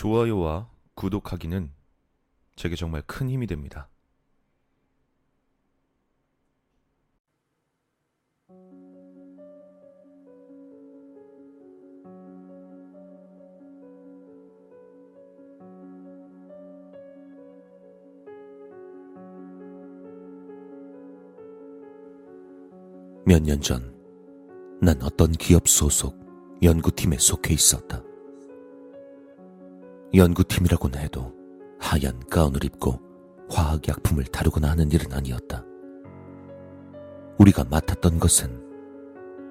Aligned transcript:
좋아요와 0.00 0.70
구독하기는 0.94 1.74
제게 2.56 2.74
정말 2.74 3.02
큰 3.02 3.28
힘이 3.28 3.46
됩니다. 3.46 3.90
몇 23.26 23.42
년 23.42 23.60
전, 23.60 23.94
난 24.80 25.02
어떤 25.02 25.30
기업 25.32 25.68
소속 25.68 26.18
연구팀에 26.62 27.18
속해 27.18 27.52
있었다. 27.52 28.09
연구팀이라고는 30.12 30.98
해도 30.98 31.32
하얀 31.78 32.18
가운을 32.28 32.64
입고 32.64 33.00
화학약품을 33.48 34.24
다루거나 34.24 34.70
하는 34.70 34.90
일은 34.90 35.12
아니었다. 35.12 35.64
우리가 37.38 37.64
맡았던 37.70 38.18
것은 38.18 38.60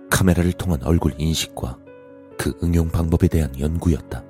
카메라를 0.09 0.51
통한 0.53 0.83
얼굴 0.83 1.13
인식과 1.17 1.77
그 2.37 2.57
응용 2.63 2.89
방법에 2.89 3.27
대한 3.27 3.57
연구였다. 3.59 4.23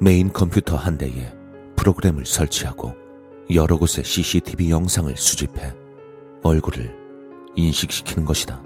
메인 0.00 0.32
컴퓨터 0.32 0.76
한 0.76 0.96
대에 0.96 1.32
프로그램을 1.76 2.24
설치하고 2.24 2.94
여러 3.54 3.76
곳의 3.78 4.04
CCTV 4.04 4.70
영상을 4.70 5.14
수집해 5.16 5.74
얼굴을 6.42 6.94
인식시키는 7.54 8.24
것이다. 8.24 8.62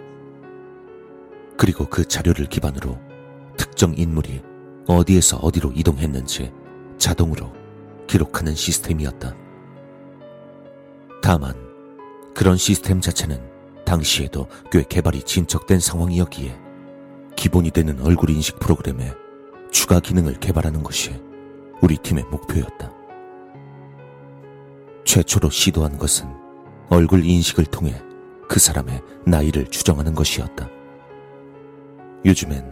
그리고 1.57 1.87
그 1.87 2.05
자료를 2.05 2.47
기반으로 2.47 2.99
특정 3.57 3.95
인물이 3.97 4.52
어디에서 4.87 5.39
어디로 5.39 5.73
이동했는지 5.75 6.53
자동으로 6.99 7.53
기록하는 8.07 8.55
시스템이었다. 8.55 9.35
다만 11.23 11.55
그런 12.35 12.57
시스템 12.57 13.01
자체는 13.01 13.41
당시에도 13.85 14.49
꽤 14.71 14.83
개발이 14.83 15.23
진척된 15.23 15.81
상황이었기에 15.81 16.59
기본이 17.37 17.71
되는 17.71 18.01
얼굴 18.01 18.31
인식 18.31 18.59
프로그램에 18.59 19.13
추가 19.71 20.01
기능을 20.01 20.35
개발하는 20.35 20.83
것이 20.83 21.21
우리 21.81 21.97
팀의 21.97 22.25
목표였다. 22.25 22.93
최초로 25.05 25.51
시도한 25.51 25.99
것은 25.99 26.29
얼굴 26.89 27.25
인식을 27.25 27.67
통해 27.67 28.01
그 28.49 28.61
사람의 28.61 29.03
나이를 29.27 29.67
추정하는 29.67 30.15
것이었다. 30.15 30.69
요즘엔 32.25 32.72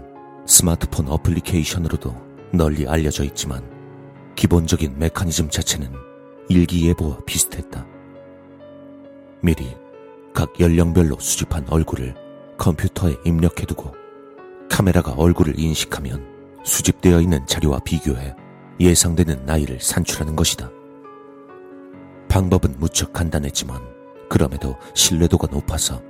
스마트폰 0.50 1.06
어플리케이션으로도 1.08 2.12
널리 2.52 2.84
알려져 2.88 3.22
있지만 3.22 3.62
기본적인 4.34 4.98
메커니즘 4.98 5.48
자체는 5.48 5.92
일기예보와 6.48 7.20
비슷했다. 7.24 7.86
미리 9.42 9.76
각 10.34 10.58
연령별로 10.58 11.20
수집한 11.20 11.64
얼굴을 11.68 12.16
컴퓨터에 12.58 13.14
입력해두고 13.24 13.94
카메라가 14.68 15.12
얼굴을 15.12 15.56
인식하면 15.56 16.26
수집되어 16.64 17.20
있는 17.20 17.46
자료와 17.46 17.78
비교해 17.84 18.34
예상되는 18.80 19.46
나이를 19.46 19.78
산출하는 19.80 20.34
것이다. 20.34 20.68
방법은 22.28 22.74
무척 22.80 23.12
간단했지만 23.12 23.80
그럼에도 24.28 24.76
신뢰도가 24.94 25.46
높아서 25.52 26.02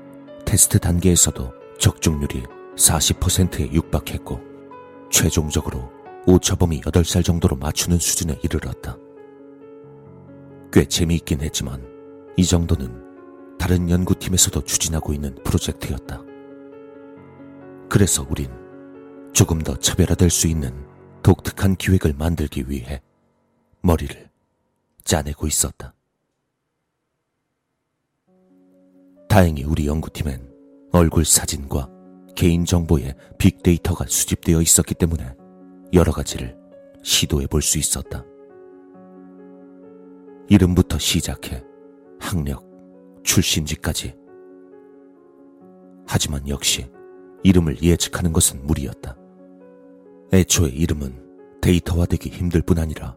테스트 0.46 0.78
단계에서도 0.78 1.52
적중률이 1.78 2.44
40%에 2.76 3.72
육박했고 3.72 4.40
최종적으로 5.10 5.90
오차범위 6.26 6.80
8살 6.82 7.24
정도로 7.24 7.56
맞추는 7.56 7.98
수준에 7.98 8.38
이르렀다. 8.42 8.96
꽤 10.72 10.84
재미있긴 10.84 11.40
했지만 11.40 11.84
이 12.36 12.44
정도는 12.44 13.58
다른 13.58 13.90
연구팀에서도 13.90 14.62
추진하고 14.64 15.12
있는 15.12 15.34
프로젝트였다. 15.44 16.22
그래서 17.88 18.24
우린 18.30 18.50
조금 19.32 19.58
더 19.60 19.74
차별화될 19.76 20.30
수 20.30 20.46
있는 20.46 20.86
독특한 21.22 21.76
기획을 21.76 22.14
만들기 22.14 22.64
위해 22.68 23.02
머리를 23.82 24.30
짜내고 25.04 25.46
있었다. 25.46 25.94
다행히 29.28 29.64
우리 29.64 29.86
연구팀엔 29.86 30.48
얼굴 30.92 31.24
사진과 31.24 31.99
개인정보에 32.34 33.14
빅데이터가 33.38 34.06
수집되어 34.06 34.60
있었기 34.62 34.94
때문에 34.94 35.34
여러 35.92 36.12
가지를 36.12 36.56
시도해 37.02 37.46
볼 37.46 37.62
수 37.62 37.78
있었다. 37.78 38.24
이름부터 40.48 40.98
시작해 40.98 41.62
학력, 42.18 42.64
출신지까지. 43.22 44.14
하지만 46.06 46.46
역시 46.48 46.90
이름을 47.42 47.82
예측하는 47.82 48.32
것은 48.32 48.66
무리였다. 48.66 49.16
애초에 50.32 50.70
이름은 50.70 51.60
데이터화되기 51.60 52.30
힘들 52.30 52.62
뿐 52.62 52.78
아니라 52.78 53.14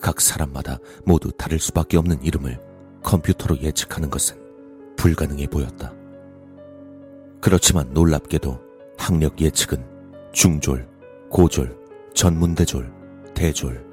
각 0.00 0.20
사람마다 0.20 0.78
모두 1.04 1.30
다를 1.32 1.58
수밖에 1.58 1.98
없는 1.98 2.22
이름을 2.24 2.58
컴퓨터로 3.02 3.60
예측하는 3.60 4.08
것은 4.10 4.36
불가능해 4.96 5.46
보였다. 5.48 5.94
그렇지만 7.40 7.92
놀랍게도 7.92 8.60
학력 8.98 9.40
예측은 9.40 9.82
중졸, 10.32 10.86
고졸, 11.30 11.76
전문대졸, 12.14 12.92
대졸 13.34 13.86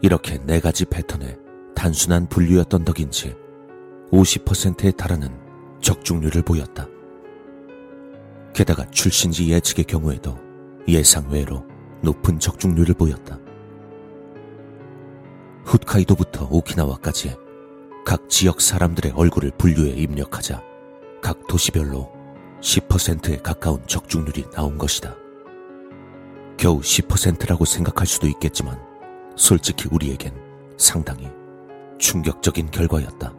이렇게 0.00 0.38
네 0.44 0.60
가지 0.60 0.84
패턴의 0.86 1.38
단순한 1.74 2.28
분류였던 2.28 2.84
덕인지 2.84 3.34
50%에 4.10 4.92
달하는 4.92 5.28
적중률을 5.82 6.42
보였다. 6.42 6.86
게다가 8.54 8.88
출신지 8.90 9.48
예측의 9.50 9.84
경우에도 9.84 10.38
예상 10.88 11.28
외로 11.30 11.66
높은 12.00 12.38
적중률을 12.38 12.94
보였다. 12.94 13.38
훗카이도부터 15.64 16.48
오키나와까지 16.50 17.36
각 18.06 18.28
지역 18.30 18.60
사람들의 18.60 19.12
얼굴을 19.12 19.50
분류해 19.58 19.90
입력하자 19.90 20.62
각 21.20 21.46
도시별로 21.48 22.15
10%에 22.60 23.36
가까운 23.38 23.80
적중률이 23.86 24.50
나온 24.50 24.78
것이다. 24.78 25.14
겨우 26.56 26.80
10%라고 26.80 27.64
생각할 27.64 28.06
수도 28.06 28.26
있겠지만 28.26 28.80
솔직히 29.36 29.88
우리에겐 29.90 30.32
상당히 30.76 31.28
충격적인 31.98 32.70
결과였다. 32.70 33.32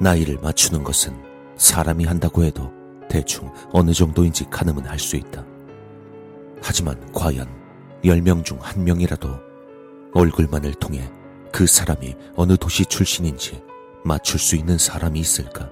나이를 0.00 0.38
맞추는 0.42 0.82
것은 0.82 1.16
사람이 1.56 2.04
한다고 2.04 2.42
해도 2.42 2.72
대충 3.08 3.52
어느 3.72 3.92
정도인지 3.92 4.46
가늠은 4.50 4.86
할수 4.86 5.16
있다. 5.16 5.44
하지만 6.60 6.98
과연 7.12 7.46
10명 8.04 8.44
중한 8.44 8.84
명이라도 8.84 9.28
얼굴만을 10.14 10.74
통해 10.74 11.08
그 11.52 11.66
사람이 11.66 12.16
어느 12.34 12.56
도시 12.56 12.84
출신인지 12.84 13.62
맞출 14.04 14.40
수 14.40 14.56
있는 14.56 14.78
사람이 14.78 15.20
있을까? 15.20 15.70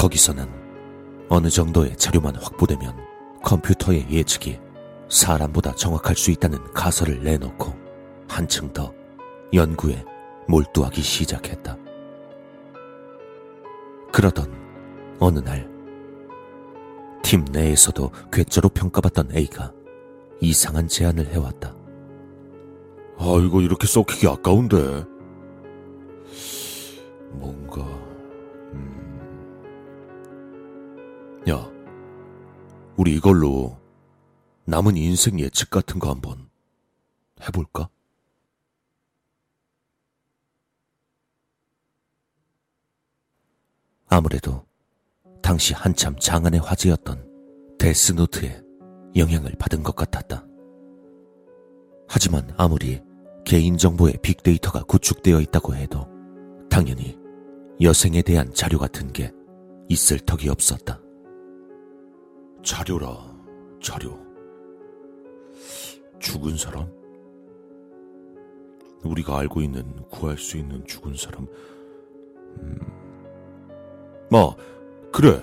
거기서는 0.00 0.48
어느 1.28 1.50
정도의 1.50 1.94
자료만 1.94 2.34
확보되면 2.36 2.96
컴퓨터의 3.42 4.06
예측이 4.10 4.58
사람보다 5.10 5.74
정확할 5.74 6.16
수 6.16 6.30
있다는 6.30 6.72
가설을 6.72 7.22
내놓고 7.22 7.74
한층 8.26 8.72
더 8.72 8.94
연구에 9.52 10.02
몰두하기 10.48 11.02
시작했다. 11.02 11.76
그러던 14.10 14.50
어느 15.18 15.40
날, 15.40 15.70
팀 17.22 17.44
내에서도 17.44 18.10
괴짜로 18.32 18.70
평가받던 18.70 19.36
A가 19.36 19.70
이상한 20.40 20.88
제안을 20.88 21.26
해왔다. 21.26 21.76
아, 23.18 23.24
이거 23.46 23.60
이렇게 23.60 23.86
썩히기 23.86 24.26
아까운데. 24.28 25.04
우리 33.00 33.14
이걸로 33.14 33.78
남은 34.66 34.98
인생 34.98 35.40
예측 35.40 35.70
같은 35.70 35.98
거 35.98 36.10
한번 36.10 36.50
해볼까? 37.40 37.88
아무래도 44.06 44.66
당시 45.40 45.72
한참 45.72 46.14
장안의 46.18 46.60
화제였던 46.60 47.78
데스노트에 47.78 48.60
영향을 49.16 49.52
받은 49.58 49.82
것 49.82 49.96
같았다. 49.96 50.44
하지만 52.06 52.52
아무리 52.58 53.00
개인정보의 53.46 54.18
빅데이터가 54.20 54.82
구축되어 54.82 55.40
있다고 55.40 55.74
해도 55.74 56.06
당연히 56.68 57.18
여생에 57.80 58.20
대한 58.20 58.52
자료 58.52 58.78
같은 58.78 59.10
게 59.10 59.32
있을 59.88 60.18
턱이 60.18 60.50
없었다. 60.50 61.00
자료라, 62.62 63.16
자료. 63.82 64.18
죽은 66.18 66.56
사람? 66.56 66.86
우리가 69.02 69.38
알고 69.38 69.62
있는 69.62 69.84
구할 70.10 70.36
수 70.36 70.56
있는 70.56 70.84
죽은 70.86 71.14
사람. 71.16 71.46
음. 72.60 72.78
마, 74.30 74.54
그래, 75.10 75.40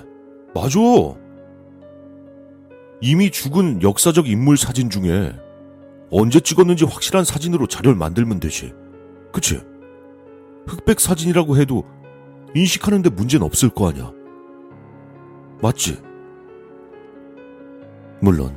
맞아. 0.53 0.79
이미 3.01 3.29
죽은 3.31 3.81
역사적 3.81 4.27
인물 4.27 4.57
사진 4.57 4.89
중에 4.89 5.33
언제 6.09 6.39
찍었는지 6.39 6.85
확실한 6.85 7.25
사진으로 7.25 7.67
자료를 7.67 7.97
만들면 7.97 8.39
되지. 8.39 8.73
그치? 9.33 9.59
흑백 10.67 10.99
사진이라고 10.99 11.57
해도 11.57 11.83
인식하는데 12.55 13.09
문제는 13.09 13.45
없을 13.45 13.69
거 13.69 13.89
아니야. 13.89 14.11
맞지? 15.61 16.06
물론 18.19 18.55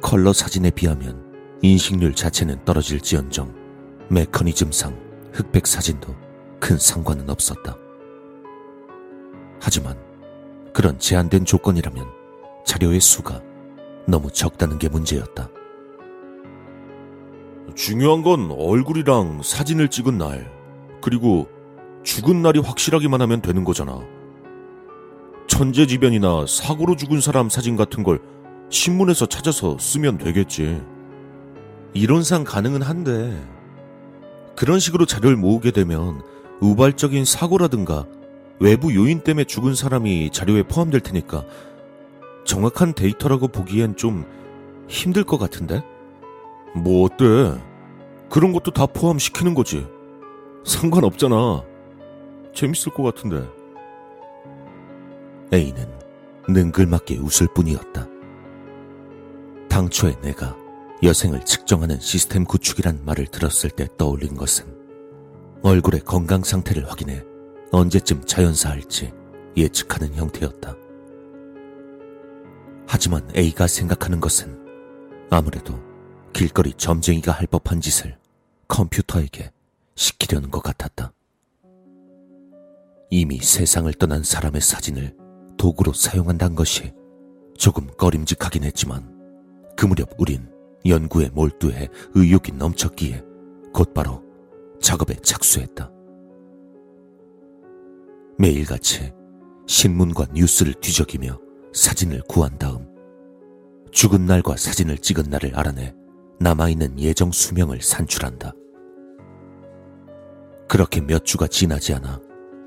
컬러 0.00 0.32
사진에 0.32 0.70
비하면 0.70 1.58
인식률 1.62 2.14
자체는 2.14 2.64
떨어질지언정 2.64 3.54
메커니즘상 4.08 4.96
흑백 5.32 5.66
사진도 5.66 6.14
큰 6.60 6.76
상관은 6.78 7.28
없었다. 7.28 7.76
하지만 9.60 9.96
그런 10.72 10.98
제한된 10.98 11.44
조건이라면 11.44 12.06
자료의 12.64 13.00
수가 13.00 13.40
너무 14.06 14.30
적다는 14.30 14.78
게 14.78 14.88
문제였다. 14.88 15.48
중요한 17.74 18.22
건 18.22 18.50
얼굴이랑 18.50 19.42
사진을 19.42 19.88
찍은 19.88 20.18
날, 20.18 20.50
그리고 21.00 21.48
죽은 22.02 22.42
날이 22.42 22.58
확실하기만 22.58 23.20
하면 23.22 23.40
되는 23.40 23.64
거잖아. 23.64 24.00
천재지변이나 25.46 26.46
사고로 26.46 26.96
죽은 26.96 27.20
사람 27.20 27.48
사진 27.48 27.76
같은 27.76 28.02
걸 28.02 28.20
신문에서 28.72 29.26
찾아서 29.26 29.76
쓰면 29.78 30.16
되겠지. 30.18 30.82
이론상 31.92 32.42
가능은 32.42 32.80
한데, 32.80 33.38
그런 34.56 34.80
식으로 34.80 35.04
자료를 35.04 35.36
모으게 35.36 35.70
되면 35.70 36.22
우발적인 36.60 37.26
사고라든가 37.26 38.06
외부 38.60 38.94
요인 38.94 39.20
때문에 39.20 39.44
죽은 39.44 39.74
사람이 39.74 40.30
자료에 40.30 40.62
포함될 40.62 41.00
테니까 41.00 41.44
정확한 42.44 42.94
데이터라고 42.94 43.48
보기엔 43.48 43.96
좀 43.96 44.24
힘들 44.88 45.22
것 45.24 45.38
같은데? 45.38 45.82
뭐 46.74 47.04
어때? 47.04 47.60
그런 48.30 48.52
것도 48.52 48.70
다 48.70 48.86
포함시키는 48.86 49.52
거지. 49.52 49.86
상관없잖아. 50.64 51.62
재밌을 52.54 52.92
것 52.92 53.02
같은데. 53.02 53.46
A는 55.52 55.88
능글맞게 56.48 57.18
웃을 57.18 57.48
뿐이었다. 57.54 58.11
당초에 59.72 60.20
내가 60.20 60.54
여생을 61.02 61.46
측정하는 61.46 61.98
시스템 61.98 62.44
구축이란 62.44 63.06
말을 63.06 63.26
들었을 63.28 63.70
때 63.70 63.88
떠올린 63.96 64.36
것은 64.36 64.66
얼굴의 65.62 66.02
건강 66.02 66.44
상태를 66.44 66.90
확인해 66.90 67.24
언제쯤 67.70 68.26
자연사할지 68.26 69.14
예측하는 69.56 70.14
형태였다. 70.14 70.76
하지만 72.86 73.26
A가 73.34 73.66
생각하는 73.66 74.20
것은 74.20 74.58
아무래도 75.30 75.80
길거리 76.34 76.74
점쟁이가 76.74 77.32
할 77.32 77.46
법한 77.46 77.80
짓을 77.80 78.18
컴퓨터에게 78.68 79.52
시키려는 79.94 80.50
것 80.50 80.62
같았다. 80.62 81.14
이미 83.08 83.38
세상을 83.38 83.90
떠난 83.94 84.22
사람의 84.22 84.60
사진을 84.60 85.16
도구로 85.56 85.94
사용한다는 85.94 86.56
것이 86.56 86.92
조금 87.56 87.86
꺼림직하긴 87.96 88.64
했지만 88.64 89.11
그 89.82 89.86
무렵 89.86 90.10
우린 90.16 90.48
연구에 90.86 91.28
몰두해 91.30 91.88
의욕이 92.14 92.56
넘쳤기에 92.56 93.20
곧바로 93.74 94.22
작업에 94.80 95.16
착수했다. 95.16 95.90
매일같이 98.38 99.12
신문과 99.66 100.26
뉴스를 100.34 100.74
뒤적이며 100.74 101.36
사진을 101.72 102.22
구한 102.28 102.56
다음 102.58 102.86
죽은 103.90 104.24
날과 104.24 104.56
사진을 104.56 104.98
찍은 104.98 105.24
날을 105.28 105.56
알아내 105.56 105.92
남아있는 106.38 107.00
예정 107.00 107.32
수명을 107.32 107.80
산출한다. 107.82 108.52
그렇게 110.68 111.00
몇 111.00 111.24
주가 111.24 111.48
지나지 111.48 111.92
않아 111.94 112.20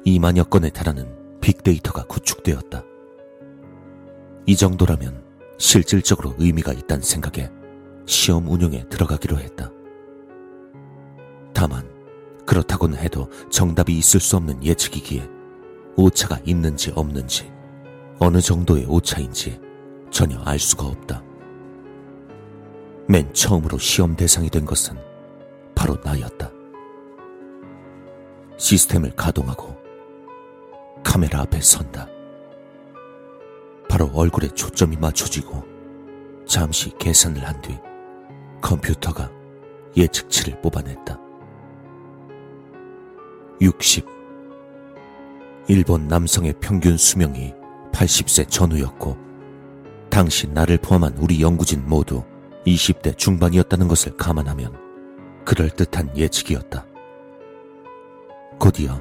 2만여 0.06 0.50
건에 0.50 0.70
달하는 0.70 1.40
빅데이터가 1.40 2.08
구축되었다. 2.08 2.84
이 4.48 4.58
정도라면 4.58 5.25
실질적으로 5.58 6.36
의미가 6.38 6.74
있다는 6.74 7.04
생각에 7.04 7.50
시험 8.06 8.48
운영에 8.48 8.88
들어가기로 8.90 9.40
했다. 9.40 9.72
다만 11.54 11.90
그렇다고는 12.46 12.98
해도 12.98 13.30
정답이 13.50 13.98
있을 13.98 14.20
수 14.20 14.38
없는 14.38 14.64
예측이기에 14.64 15.28
오차가 15.96 16.40
있는지 16.46 16.92
없는지 16.96 17.52
어느 18.20 18.40
정도의 18.40 18.86
오차인지 18.86 19.60
전혀 20.12 20.40
알 20.42 20.60
수가 20.60 20.86
없다. 20.86 21.24
맨 23.08 23.32
처음으로 23.34 23.78
시험 23.78 24.16
대상이 24.16 24.50
된 24.50 24.66
것은 24.66 24.98
바로 25.74 25.98
나였다. 26.04 26.52
시스템을 28.58 29.12
가동하고 29.16 29.76
카메라 31.04 31.42
앞에 31.42 31.62
선다. 31.62 32.08
얼굴에 34.16 34.48
초점이 34.50 34.98
맞춰지고 34.98 35.64
잠시 36.48 36.92
계산을 36.98 37.46
한 37.46 37.62
뒤 37.62 37.78
컴퓨터가 38.62 39.32
예측치를 39.96 40.60
뽑아냈다. 40.62 41.20
60. 43.62 44.06
일본 45.68 46.08
남성의 46.08 46.56
평균 46.60 46.98
수명이 46.98 47.54
80세 47.92 48.50
전후였고, 48.50 49.18
당시 50.10 50.48
나를 50.48 50.78
포함한 50.78 51.18
우리 51.20 51.42
연구진 51.42 51.88
모두 51.88 52.24
20대 52.66 53.18
중반이었다는 53.18 53.88
것을 53.88 54.18
감안하면 54.18 54.76
그럴듯한 55.46 56.18
예측이었다. 56.18 56.86
곧이어 58.60 59.00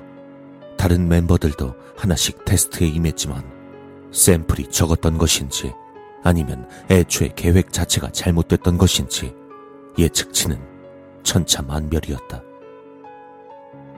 다른 0.77 1.09
멤버들도 1.09 1.75
하나씩 1.97 2.45
테스트에 2.45 2.87
임했지만 2.87 3.43
샘플이 4.15 4.71
적었던 4.71 5.19
것인지 5.19 5.75
아니면 6.23 6.69
애초에 6.89 7.33
계획 7.35 7.73
자체가 7.73 8.11
잘못됐던 8.13 8.79
것인지 8.79 9.35
예측치는 9.99 10.59
천차만별이었다. 11.25 12.43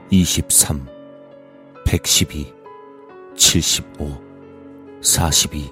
23, 0.09 0.87
112, 1.85 2.53
75, 3.35 4.21
42. 5.01 5.71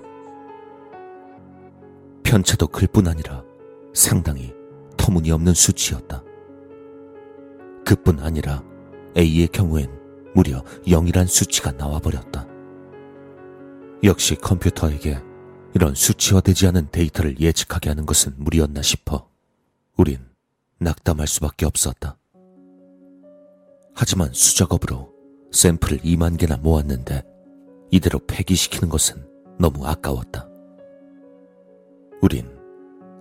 편차도 2.24 2.68
클뿐 2.68 3.08
아니라 3.08 3.44
상당히 3.94 4.54
터무니없는 4.96 5.54
수치였다. 5.54 6.24
그뿐 7.84 8.20
아니라 8.20 8.64
A의 9.18 9.48
경우엔 9.48 9.90
무려 10.36 10.62
0이란 10.86 11.28
수치가 11.28 11.72
나와버렸다. 11.72 12.55
역시 14.04 14.36
컴퓨터에게 14.36 15.20
이런 15.74 15.94
수치화되지 15.94 16.68
않은 16.68 16.90
데이터를 16.92 17.40
예측하게 17.40 17.90
하는 17.90 18.06
것은 18.06 18.34
무리였나 18.38 18.82
싶어 18.82 19.28
우린 19.98 20.20
낙담할 20.80 21.28
수밖에 21.28 21.66
없었다. 21.66 22.18
하지만 23.94 24.32
수작업으로 24.34 25.12
샘플을 25.52 26.00
2만 26.00 26.38
개나 26.38 26.58
모았는데 26.58 27.24
이대로 27.92 28.20
폐기시키는 28.28 28.90
것은 28.90 29.26
너무 29.58 29.86
아까웠다. 29.86 30.50
우린 32.22 32.50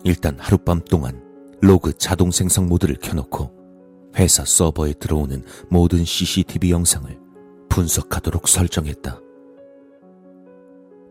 일단 0.05 0.39
하룻밤 0.39 0.83
동안 0.85 1.23
로그 1.61 1.97
자동 1.97 2.31
생성 2.31 2.69
모드를 2.69 2.97
켜놓고 3.01 3.53
회사 4.17 4.45
서버에 4.45 4.95
들어오는 4.95 5.45
모든 5.71 6.05
CCTV 6.05 6.71
영상을 6.71 7.19
분석하도록 7.69 8.47
설정했다. 8.47 9.24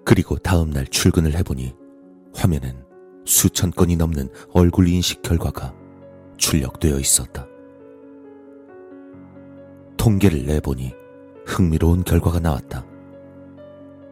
그리고 0.05 0.37
다음 0.37 0.71
날 0.71 0.85
출근을 0.87 1.35
해보니 1.35 1.73
화면엔 2.35 2.83
수천 3.25 3.71
건이 3.71 3.95
넘는 3.95 4.29
얼굴 4.53 4.87
인식 4.87 5.21
결과가 5.21 5.73
출력되어 6.37 6.99
있었다. 6.99 7.47
통계를 9.97 10.45
내보니 10.45 10.93
흥미로운 11.45 12.03
결과가 12.03 12.39
나왔다. 12.39 12.85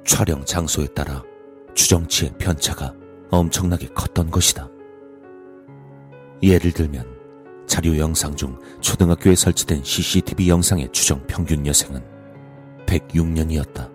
촬영 0.06 0.46
장소에 0.46 0.88
따라 0.88 1.24
추정치의 1.74 2.36
편차가 2.38 2.94
엄청나게 3.30 3.88
컸던 3.88 4.32
것이다. 4.32 4.70
예를 6.42 6.72
들면 6.72 7.06
자료 7.68 7.98
영상 7.98 8.36
중 8.36 8.58
초등학교에 8.80 9.36
설치된 9.36 9.84
CCTV 9.84 10.50
영상의 10.50 10.90
추정 10.92 11.26
평균 11.28 11.66
여생은 11.66 12.02
106년이었다. 12.86 13.91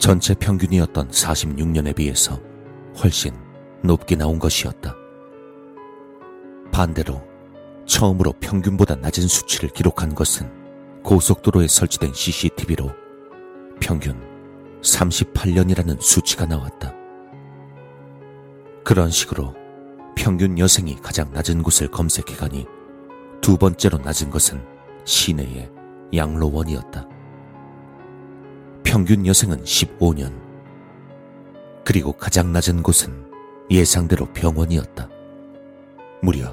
전체 0.00 0.32
평균이었던 0.32 1.10
46년에 1.10 1.94
비해서 1.94 2.40
훨씬 3.02 3.34
높게 3.84 4.16
나온 4.16 4.38
것이었다. 4.38 4.96
반대로 6.72 7.22
처음으로 7.84 8.32
평균보다 8.40 8.94
낮은 8.96 9.28
수치를 9.28 9.68
기록한 9.68 10.14
것은 10.14 10.50
고속도로에 11.02 11.68
설치된 11.68 12.14
CCTV로 12.14 12.90
평균 13.78 14.18
38년이라는 14.80 16.00
수치가 16.00 16.46
나왔다. 16.46 16.94
그런 18.82 19.10
식으로 19.10 19.54
평균 20.16 20.58
여생이 20.58 20.96
가장 21.02 21.30
낮은 21.30 21.62
곳을 21.62 21.88
검색해 21.88 22.36
가니 22.38 22.66
두 23.42 23.58
번째로 23.58 23.98
낮은 23.98 24.30
것은 24.30 24.64
시내의 25.04 25.70
양로원이었다. 26.14 27.19
평균 28.90 29.24
여생은 29.24 29.62
15년. 29.62 30.32
그리고 31.84 32.10
가장 32.10 32.52
낮은 32.52 32.82
곳은 32.82 33.24
예상대로 33.70 34.26
병원이었다. 34.32 35.08
무려 36.20 36.52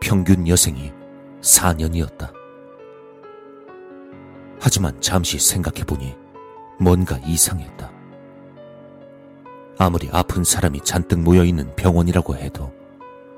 평균 0.00 0.48
여생이 0.48 0.90
4년이었다. 1.40 2.32
하지만 4.58 5.00
잠시 5.00 5.38
생각해보니 5.38 6.16
뭔가 6.80 7.18
이상했다. 7.18 7.88
아무리 9.78 10.08
아픈 10.10 10.42
사람이 10.42 10.80
잔뜩 10.80 11.20
모여있는 11.20 11.76
병원이라고 11.76 12.34
해도 12.34 12.72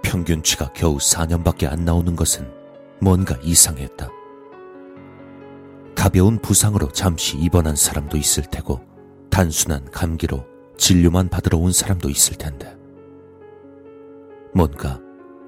평균치가 0.00 0.72
겨우 0.72 0.96
4년밖에 0.96 1.70
안 1.70 1.84
나오는 1.84 2.16
것은 2.16 2.50
뭔가 2.98 3.36
이상했다. 3.42 4.21
가벼운 6.02 6.36
부상으로 6.40 6.88
잠시 6.88 7.36
입원한 7.38 7.76
사람도 7.76 8.16
있을 8.16 8.42
테고 8.42 8.84
단순한 9.30 9.88
감기로 9.92 10.44
진료만 10.76 11.28
받으러 11.28 11.58
온 11.58 11.70
사람도 11.70 12.10
있을 12.10 12.36
텐데 12.36 12.76
뭔가 14.52 14.98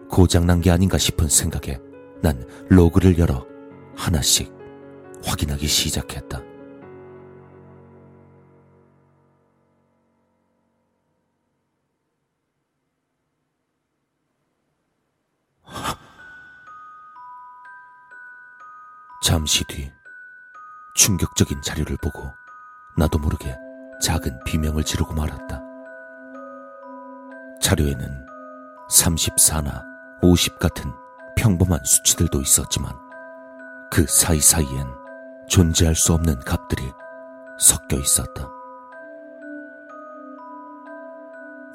고장난 0.08 0.60
게 0.60 0.70
아닌가 0.70 0.96
싶은 0.96 1.26
생각에 1.26 1.80
난 2.22 2.46
로그를 2.68 3.18
열어 3.18 3.44
하나씩 3.96 4.54
확인하기 5.24 5.66
시작했다. 5.66 6.40
잠시 19.20 19.64
뒤 19.64 19.83
충격적인 21.04 21.60
자료를 21.60 21.98
보고 21.98 22.32
나도 22.96 23.18
모르게 23.18 23.54
작은 24.00 24.42
비명을 24.46 24.84
지르고 24.84 25.12
말았다. 25.12 25.62
자료에는 27.60 28.26
34나 28.90 29.84
50 30.22 30.58
같은 30.58 30.90
평범한 31.36 31.84
수치들도 31.84 32.40
있었지만 32.40 32.90
그 33.90 34.06
사이사이엔 34.06 34.86
존재할 35.46 35.94
수 35.94 36.14
없는 36.14 36.40
값들이 36.40 36.90
섞여 37.58 37.98
있었다. 37.98 38.48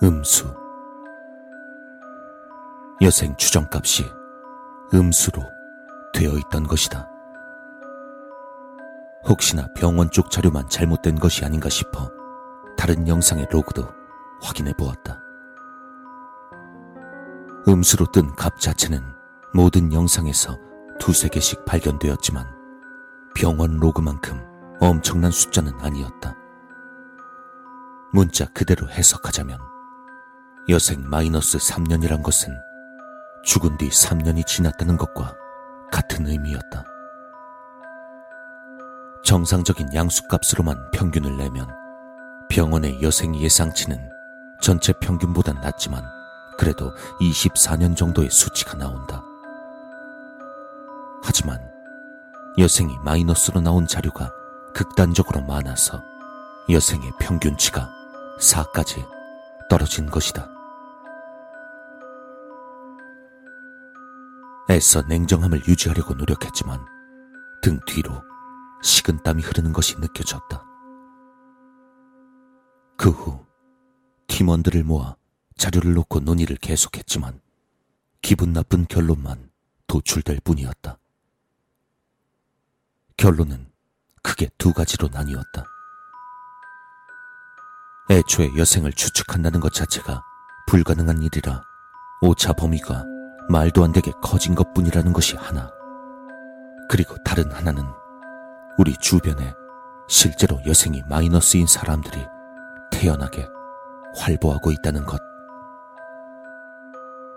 음수. 0.01 0.51
여생 3.03 3.38
추정값이 3.38 4.12
음수로 4.91 5.43
되어 6.15 6.31
있던 6.31 6.63
것이다. 6.63 7.18
혹시나 9.29 9.67
병원 9.75 10.09
쪽 10.09 10.31
자료만 10.31 10.67
잘못된 10.69 11.19
것이 11.19 11.45
아닌가 11.45 11.69
싶어 11.69 12.12
다른 12.75 13.07
영상의 13.07 13.48
로그도 13.51 13.88
확인해 14.41 14.74
보았다. 14.74 15.21
음수로 17.67 18.07
뜬 18.12 18.36
값 18.36 18.59
자체는 18.59 19.03
모든 19.53 19.93
영상에서 19.93 20.57
두세 21.00 21.27
개씩 21.27 21.63
발견되었지만 21.65 22.48
병원 23.36 23.77
로그만큼 23.77 24.41
엄청난 24.79 25.29
숫자는 25.29 25.74
아니었다. 25.79 26.36
문자 28.12 28.45
그대로 28.48 28.89
해석하자면 28.89 29.59
여생 30.69 31.07
마이너스 31.07 31.57
3년이란 31.59 32.24
것은 32.24 32.57
죽은 33.43 33.77
뒤 33.77 33.89
3년이 33.89 34.45
지났다는 34.48 34.98
것과 34.98 35.36
같은 35.91 36.25
의미였다. 36.27 36.86
정상적인 39.29 39.93
양수값으로만 39.93 40.89
평균을 40.89 41.38
내면 41.38 41.67
병원의 42.50 43.00
여생 43.03 43.36
예상치는 43.36 44.09
전체 44.59 44.91
평균보단 44.93 45.62
낮지만 45.62 46.03
그래도 46.57 46.91
24년 47.21 47.95
정도의 47.95 48.31
수치가 48.31 48.75
나온다. 48.75 49.24
하지만 51.21 51.62
여생이 52.57 52.98
마이너스로 53.05 53.62
나온 53.62 53.86
자료가 53.86 54.31
극단적으로 54.74 55.41
많아서 55.41 56.03
여생의 56.67 57.12
평균치가 57.19 57.88
4까지 58.39 59.05
떨어진 59.69 60.07
것이다. 60.07 60.50
애써 64.71 65.03
냉정함을 65.03 65.67
유지하려고 65.67 66.15
노력했지만 66.15 66.83
등 67.62 67.79
뒤로 67.86 68.24
식은 68.81 69.24
땀이 69.24 69.41
흐르는 69.43 69.74
것이 69.74 69.98
느껴졌다. 70.00 70.65
그 72.98 73.09
후 73.09 73.45
팀원들을 74.27 74.83
모아 74.83 75.15
자료를 75.57 75.93
놓고 75.93 76.21
논의를 76.21 76.55
계속했지만 76.57 77.41
기분 78.21 78.53
나쁜 78.53 78.86
결론만 78.86 79.50
도출될 79.88 80.39
뿐이었다. 80.43 80.98
결론은 83.17 83.69
크게 84.24 84.50
두 84.57 84.71
가지로 84.74 85.09
나뉘었다. 85.09 85.65
애초에 88.12 88.50
여생을 88.57 88.93
추측한다는 88.93 89.59
것 89.59 89.74
자체가 89.74 90.21
불가능한 90.67 91.21
일이라 91.24 91.63
오차 92.21 92.53
범위가 92.53 93.03
말도 93.50 93.83
안 93.83 93.91
되게 93.91 94.12
커진 94.21 94.55
것 94.55 94.74
뿐이라는 94.74 95.12
것이 95.12 95.36
하나. 95.36 95.71
그리고 96.89 97.15
다른 97.24 97.51
하나는 97.51 97.83
우리 98.79 98.95
주변에 98.95 99.53
실제로 100.07 100.57
여생이 100.65 101.03
마이너스인 101.09 101.67
사람들이 101.67 102.25
태연하게 102.89 103.45
활보하고 104.15 104.71
있다는 104.71 105.05
것. 105.05 105.19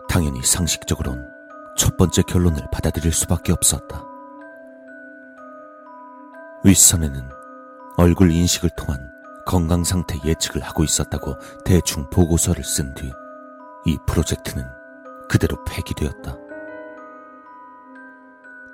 당연히 0.08 0.40
상식적으론 0.40 1.28
첫 1.76 1.96
번째 1.96 2.22
결론을 2.22 2.64
받아들일 2.70 3.12
수밖에 3.12 3.50
없었다. 3.52 4.04
윗선에는 6.62 7.28
얼굴 7.96 8.30
인식을 8.30 8.70
통한 8.76 9.10
건강 9.44 9.82
상태 9.82 10.16
예측을 10.24 10.62
하고 10.62 10.84
있었다고 10.84 11.34
대충 11.64 12.08
보고서를 12.08 12.62
쓴 12.62 12.94
뒤 12.94 13.10
이 13.84 13.98
프로젝트는 14.06 14.64
그대로 15.28 15.56
폐기되었다. 15.64 16.36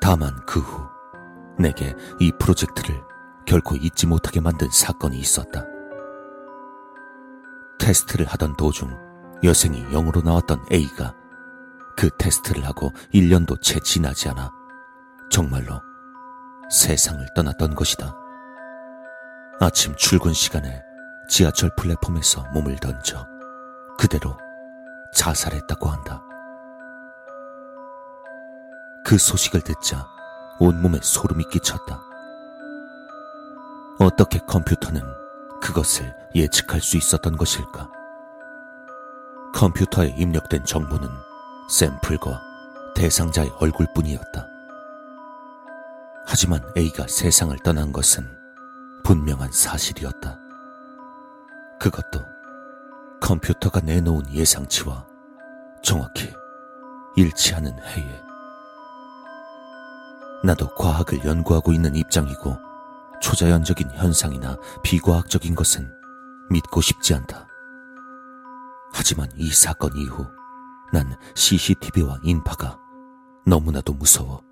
다만 0.03 0.37
그 0.45 0.61
후 0.61 0.98
내게 1.59 1.95
이 2.19 2.33
프로젝트를 2.39 3.03
결코 3.47 3.77
잊지 3.77 4.07
못하게 4.07 4.41
만든 4.41 4.69
사건이 4.71 5.19
있었다. 5.19 5.65
테스트를 7.79 8.27
하던 8.27 8.57
도중 8.57 8.97
여생이 9.43 9.85
영으로 9.93 10.21
나왔던 10.21 10.67
A가 10.73 11.15
그 11.97 12.11
테스트를 12.19 12.65
하고 12.67 12.93
1년도 13.15 13.61
채 13.63 13.81
지나지 13.81 14.29
않아 14.29 14.51
정말로 15.31 15.81
세상을 16.71 17.27
떠났던 17.35 17.75
것이다. 17.75 18.15
아침 19.61 19.95
출근 19.97 20.33
시간에 20.33 20.83
지하철 21.29 21.71
플랫폼에서 21.77 22.45
몸을 22.53 22.77
던져 22.77 23.27
그대로 23.99 24.37
자살했다고 25.15 25.89
한다. 25.89 26.23
그 29.05 29.17
소식을 29.17 29.63
듣자 29.63 30.07
온몸에 30.59 30.99
소름이 31.03 31.45
끼쳤다. 31.51 32.03
어떻게 33.99 34.39
컴퓨터는 34.41 35.03
그것을 35.61 36.15
예측할 36.35 36.81
수 36.81 36.97
있었던 36.97 37.37
것일까? 37.37 37.91
컴퓨터에 39.55 40.15
입력된 40.17 40.65
정보는 40.65 41.09
샘플과 41.69 42.41
대상자의 42.95 43.51
얼굴뿐이었다. 43.59 44.47
하지만 46.27 46.61
A가 46.77 47.07
세상을 47.09 47.57
떠난 47.65 47.93
것은 47.93 48.25
분명한 49.05 49.51
사실이었다. 49.51 50.39
그것도 51.81 52.25
컴퓨터가 53.21 53.81
내놓은 53.81 54.31
예상치와 54.33 55.07
정확히 55.83 56.33
일치하는 57.17 57.73
해에 57.83 58.28
나도 60.45 60.75
과학을 60.75 61.25
연구하고 61.25 61.73
있는 61.73 61.97
입장이고 61.97 62.57
초자연적인 63.21 63.91
현상이나 63.91 64.57
비과학적인 64.85 65.55
것은 65.55 65.91
믿고 66.51 66.81
싶지 66.81 67.15
않다. 67.15 67.49
하지만 68.93 69.29
이 69.37 69.51
사건 69.51 69.97
이후 69.97 70.27
난 70.93 71.17
CCTV와 71.35 72.21
인파가 72.23 72.79
너무나도 73.47 73.95
무서워 73.95 74.43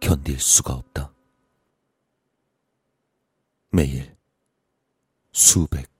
견딜 0.00 0.38
수가 0.38 0.74
없다. 0.74 1.12
매일 3.70 4.16
수백, 5.32 5.90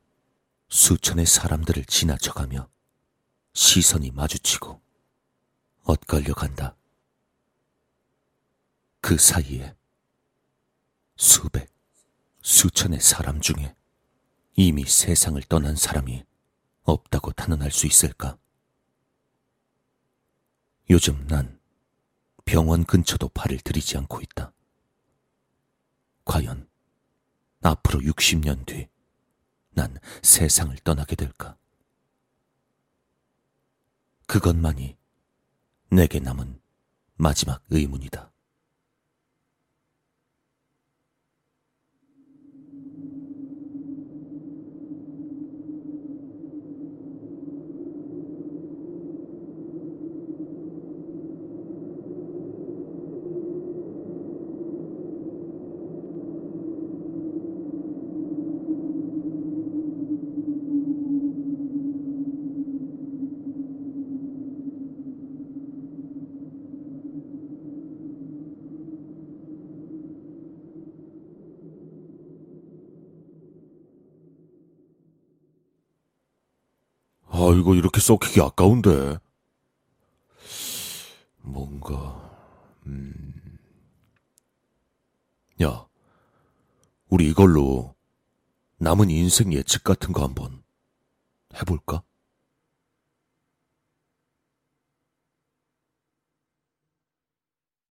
수천의 0.69 1.27
사람들을 1.27 1.85
지나쳐가며 1.85 2.69
시선이 3.55 4.13
마주치고 4.13 4.81
엇갈려 5.83 6.33
간다. 6.35 6.76
그 9.07 9.17
사이에 9.19 9.73
수백, 11.15 11.73
수천의 12.43 13.01
사람 13.01 13.41
중에 13.41 13.77
이미 14.57 14.85
세상을 14.85 15.41
떠난 15.43 15.77
사람이 15.77 16.25
없다고 16.83 17.31
단언할 17.31 17.71
수 17.71 17.87
있을까? 17.87 18.37
요즘 20.91 21.25
난 21.29 21.61
병원 22.45 22.83
근처도 22.85 23.29
발을 23.29 23.61
들이지 23.61 23.97
않고 23.97 24.23
있다. 24.23 24.53
과연 26.25 26.69
앞으로 27.61 28.01
60년 28.01 28.67
뒤 28.67 28.89
난 29.71 29.97
세상을 30.25 30.77
떠나게 30.79 31.15
될까? 31.15 31.57
그것만이 34.27 34.97
내게 35.91 36.19
남은 36.19 36.61
마지막 37.15 37.63
의문이다. 37.71 38.33
이거 77.55 77.75
이렇게 77.75 78.01
썩히기 78.01 78.41
아까운데. 78.41 79.19
뭔가, 81.43 82.31
음. 82.87 83.59
야, 85.63 85.87
우리 87.09 87.29
이걸로 87.29 87.95
남은 88.79 89.11
인생 89.11 89.53
예측 89.53 89.85
같은 89.85 90.13
거 90.13 90.23
한번 90.23 90.63
해볼까? 91.55 92.03